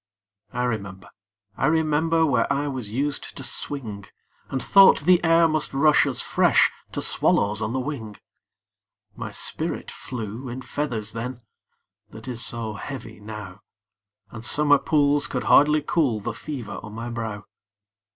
I 0.51 0.63
remember, 0.63 1.09
I 1.55 1.67
remember, 1.67 2.25
Where 2.25 2.51
I 2.51 2.67
was 2.67 2.89
used 2.89 3.37
to 3.37 3.43
swing, 3.43 4.05
And 4.49 4.59
thought 4.59 5.01
the 5.01 5.23
air 5.23 5.47
must 5.47 5.75
rush 5.75 6.07
as 6.07 6.23
fresh 6.23 6.71
To 6.93 7.03
swallows 7.03 7.61
on 7.61 7.73
the 7.73 7.79
wing; 7.79 8.17
My 9.15 9.29
spirit 9.29 9.91
flew 9.91 10.49
in 10.49 10.63
feathers 10.63 11.11
then, 11.11 11.41
That 12.09 12.27
is 12.27 12.43
so 12.43 12.73
heavy 12.73 13.19
now, 13.19 13.61
And 14.31 14.43
summer 14.43 14.79
pools 14.79 15.27
could 15.27 15.43
hardly 15.43 15.83
cool 15.83 16.19
The 16.19 16.33
fever 16.33 16.79
on 16.81 16.93
my 16.93 17.11
brow! 17.11 17.45